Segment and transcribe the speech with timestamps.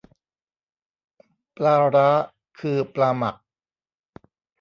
[1.55, 2.09] ปลาร้า
[2.59, 3.35] คือปลาหมัก